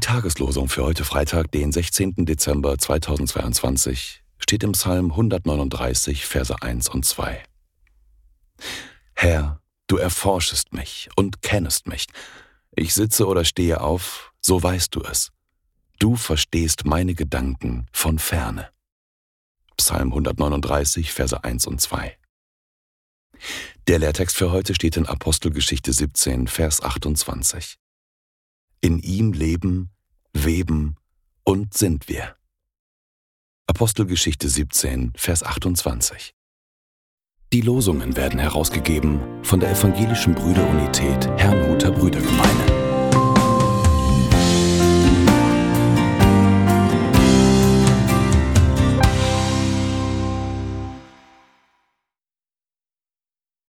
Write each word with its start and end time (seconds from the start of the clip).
Tageslosung 0.00 0.68
für 0.68 0.84
heute 0.84 1.04
Freitag, 1.04 1.50
den 1.52 1.72
16. 1.72 2.26
Dezember 2.26 2.78
2022, 2.78 4.22
steht 4.38 4.62
im 4.62 4.72
Psalm 4.72 5.10
139, 5.10 6.26
Verse 6.26 6.54
1 6.62 6.88
und 6.90 7.04
2. 7.04 7.42
Herr, 9.14 9.60
du 9.86 9.96
erforschest 9.96 10.72
mich 10.72 11.08
und 11.16 11.42
kennest 11.42 11.86
mich. 11.86 12.06
Ich 12.74 12.94
sitze 12.94 13.26
oder 13.26 13.44
stehe 13.44 13.80
auf, 13.80 14.32
so 14.40 14.62
weißt 14.62 14.94
du 14.94 15.02
es. 15.02 15.32
Du 15.98 16.16
verstehst 16.16 16.84
meine 16.84 17.14
Gedanken 17.14 17.86
von 17.92 18.18
ferne. 18.18 18.68
Psalm 19.76 20.08
139, 20.08 21.12
Verse 21.12 21.42
1 21.42 21.66
und 21.66 21.80
2. 21.80 22.16
Der 23.86 23.98
Lehrtext 23.98 24.36
für 24.36 24.50
heute 24.50 24.74
steht 24.74 24.96
in 24.96 25.06
Apostelgeschichte 25.06 25.92
17, 25.92 26.46
Vers 26.48 26.82
28. 26.82 27.78
In 28.80 28.98
ihm 28.98 29.32
leben, 29.32 29.90
weben 30.32 30.96
und 31.44 31.74
sind 31.74 32.08
wir. 32.08 32.36
Apostelgeschichte 33.66 34.48
17, 34.48 35.12
Vers 35.16 35.42
28. 35.42 36.34
Die 37.52 37.60
Losungen 37.60 38.16
werden 38.16 38.38
herausgegeben 38.38 39.20
von 39.42 39.60
der 39.60 39.70
Evangelischen 39.70 40.34
Brüderunität. 40.34 41.26